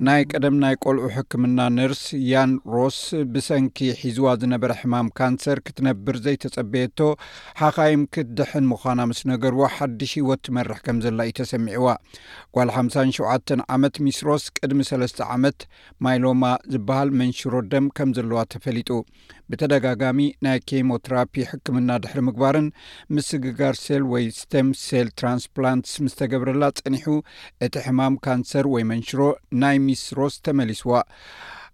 [0.07, 2.97] ናይ ቀደም ናይ ቆልዑ ሕክምና ነርስ ያን ሮስ
[3.31, 6.99] ብሰንኪ ሒዝዋ ዝነበረ ሕማም ካንሰር ክትነብር ዘይተፀበየቶ
[7.61, 11.89] ሓካይም ክትድሕን ምኳና ምስ ነገርዎ ሓድሽ ሂወት ትመርሕ ከም ዘላ እዩ ተሰሚዑዋ
[12.57, 15.59] ጓል ሓ7 ዓመት ሚስሮስ ቅድሚ ሰለስተ ዓመት
[16.07, 16.43] ማይሎማ
[16.75, 18.89] ዝበሃል መንሽሮ ደም ከም ዘለዋ ተፈሊጡ
[19.51, 22.67] ብተደጋጋሚ ናይ ኬሞትራፒ ሕክምና ድሕሪ ምግባርን
[23.15, 27.07] ምስግጋር ሰል ወይ ስተም ሰል ትራንስፕላንትስ ምስተገብረላ ፀኒሑ
[27.65, 29.21] እቲ ሕማም ካንሰር ወይ መንሽሮ
[29.63, 30.93] ናይ ሚስሮስ ተመሊስዋ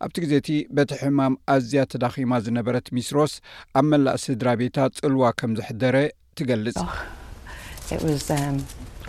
[0.06, 3.34] ኣብቲ ግዜ እቲ በቲ ሕማም ኣዝያ ተዳኺማ ዝነበረት ሚስሮስ
[3.80, 5.96] ኣብ መላእ ስድራ ቤታ ፅልዋ ከም ዘሕደረ
[6.40, 6.96] ትገልፅ oh,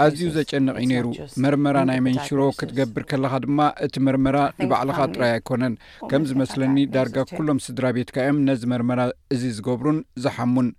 [0.03, 1.07] ኣዝዩ ዘጨንቅ ዩ ነይሩ
[1.43, 5.73] መርመራ ናይ መንሽሮ ክትገብር ከለካ ድማ እቲ መርመራ ንባዕልካ ጥራይ ኣይኮነን
[6.11, 9.01] ከም ዝመስለኒ ዳርጋ ኩሎም ስድራ ቤትካ እዮም ነዚ መርመራ
[9.35, 10.69] እዚ ዝገብሩን ዝሓሙን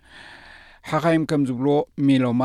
[0.92, 1.74] ሓኻይም ከም ዝብልዎ
[2.08, 2.41] ሚሎማ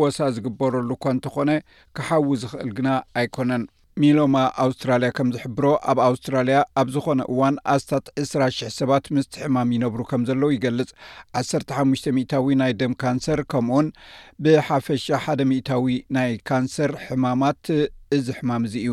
[0.00, 1.50] ወሳ ዝግበረሉ እኳ እንተኾነ
[1.98, 2.88] ክሓዊ ዝኽእል ግና
[3.20, 3.62] ኣይኮነን
[4.02, 10.00] ሚሎማ ኣውስትራልያ ከምዝሕብሮ ኣብ ኣውስትራልያ ኣብ ዝኮነ እዋን ኣስታት 2ስራ 000 ሰባት ምስቲ ሕማም ይነብሩ
[10.10, 10.88] ከም ዘለዉ ይገልጽ
[11.40, 13.88] 1ሰ ሓሙሽተ ሚእታዊ ናይ ደም ካንሰር ከምኡውን
[14.46, 17.64] ብሓፈሻ ሓደ ሚእታዊ ናይ ካንሰር ሕማማት
[18.18, 18.92] እዚ ሕማም እዚ እዩ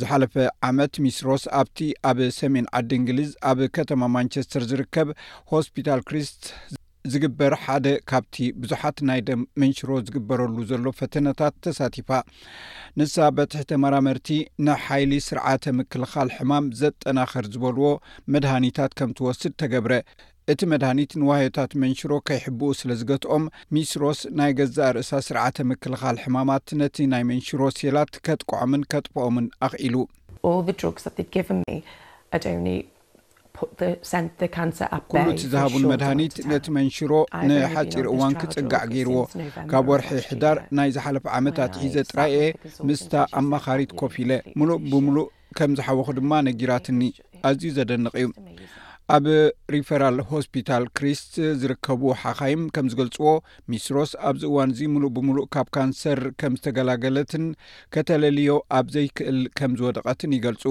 [0.00, 0.34] ዝሓለፈ
[0.70, 1.78] ዓመት ሚስሮስ ኣብቲ
[2.10, 5.10] ኣብ ሰሜን ዓዲ እንግሊዝ ኣብ ከተማ ማንቸስተር ዝርከብ
[5.52, 6.42] ሆስፒታል ክሪስት
[7.12, 12.10] ዝግበር ሓደ ካብቲ ብዙሓት ናይደ መንሽሮ ዝግበረሉ ዘሎ ፈተነታት ተሳቲፋ
[12.98, 14.30] ንሳ በትሒ ተመራመርቲ
[14.66, 17.90] ንሓይሊ ስርዓተ ምክልኻል ሕማም ዘጠናኸር ዝበልዎ
[18.36, 19.92] መድሃኒታት ከም ትወስድ ተገብረ
[20.54, 23.44] እቲ መድሃኒት ንውህዮታት መንሽሮ ከይሕብኡ ስለ ዝገጥኦም
[23.74, 29.96] ሚስሮስ ናይ ገዛእ ርእሳ ስርዓተ ምክልኻል ሕማማት ነቲ ናይ መንሽሮ ሴላት ከጥቋዖምን ከጥፍኦምን ኣኽኢሉ
[35.12, 37.12] ኩሉእቲ ዝሃቡን መድሃኒት ነቲ መንሽሮ
[37.48, 39.18] ንሓጪር እዋን ክጽጋዕ ገይርዎ
[39.70, 42.48] ካብ ወርሒ ሕዳር ናይ ዝሓለፈ ዓመታት ሒዘ ጥራየየ
[42.90, 44.32] ምስታ ኣመኻሪት ኮፍ ኢለ
[44.62, 45.28] ሙሉእ ብምሉእ
[45.60, 47.00] ከም ዝሓወኹ ድማ ነጊራትኒ
[47.50, 48.28] ኣዝዩ ዘደንቕ እዩ
[49.14, 49.24] ኣብ
[49.74, 51.20] ሪፈራል ሆስፒታል ክሪስ
[51.60, 53.26] ዝርከቡ ሓኻይም ከም ዝገልጽዎ
[53.70, 57.44] ሚስሮስ ኣብዚ እዋን እዚ ምሉእ ብምሉእ ካብ ካንሰር ከም ዝተገላገለትን
[57.96, 60.64] ከተለልዮ ኣብ ዘይክእል ከም ዝወደቐትን ይገልጹ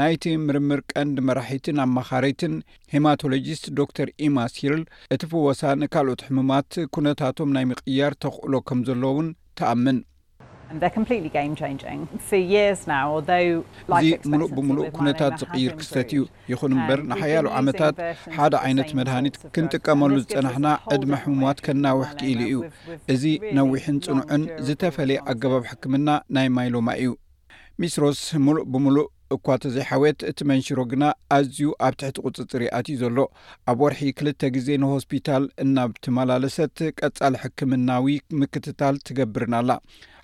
[0.00, 2.54] ናይቲ ምርምር ቀንዲ መራሒትን ኣ መኻሬትን
[2.96, 4.84] ሂማቶሎጅስት ዶክተር ኢማሲርል
[5.16, 9.28] እቲ ፍወሳ ንካልኦት ሕሙማት ኩነታቶም ናይ ምቕያር ተክእሎ ከም ዘለውን
[9.60, 9.98] ተኣምን
[10.74, 11.00] እዚ
[14.32, 16.20] ሙሉእ ብምሉእ ኩነታት ዝቕይር ክስተት እዩ
[16.50, 17.94] ይኹን እምበር um, ንሓያሉ ዓመታት
[18.36, 22.56] ሓደ ዓይነት መድሃኒት ክንጥቀመሉ ዝፀናሕና ዕድመ ሕሙዋት ከናውሕ ክኢሉ እዩ
[23.14, 23.24] እዚ
[23.58, 26.08] ነዊሕን ጽኑዑን ዝተፈለየ ኣገባብ ሕክምና
[26.38, 27.10] ናይ ማይሎማ እዩ
[27.82, 31.04] ሚስሮስ ሙሉእ ብሙሉእ እኳ እተዘይሓወት እቲ መንሽሮ ግና
[31.36, 33.18] ኣዝዩ ኣብ ትሕቲ ቁፅፅርኣት ዩ ዘሎ
[33.70, 39.70] ኣብ ወርሒ ክልተ ግዜ ንሆስፒታል እናብ ተመላለሰት ቀጻል ሕክምናዊ ምክትታል ትገብርና ኣላ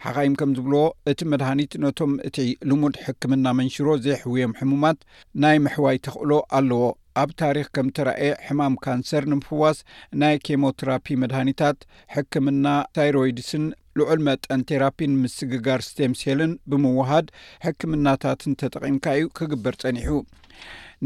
[0.06, 0.82] ሓኻይም ከም ዝብልዎ
[1.12, 2.37] እቲ መድሃኒት ነቶም እት
[2.70, 4.98] ልሙድ ሕክምና መንሽሮ ዘይሕውዮም ሕሙማት
[5.44, 6.82] ናይ ምሕዋይ ተኽእሎ ኣለዎ
[7.23, 9.79] ኣብ ታሪክ ከም ተረአየ ሕማም ካንሰር ንምፍዋስ
[10.21, 11.79] ናይ ኬሞትራፒ መድሃኒታት
[12.15, 12.67] ሕክምና
[12.99, 13.65] ታይሮይድስን
[13.99, 17.27] ልዑል መጠን ቴራፒን ምስግጋር ስቴምስልን ብምውሃድ
[17.67, 20.11] ሕክምናታትን ተጠቒምካ እዩ ክግበር ፀኒሑ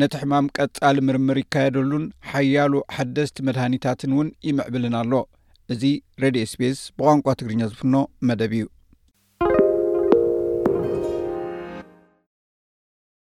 [0.01, 5.13] ነቲ ሕማም ቀጻሊ ምርምር ይካየደሉን ሓያሉ ሓደስቲ መድሃኒታትን እውን ይምዕብልን ኣሎ
[5.75, 5.83] እዚ
[6.25, 7.95] ሬድኦ ስፔስ ብቋንቋ ትግርኛ ዝፍኖ
[8.31, 8.65] መደብ እዩ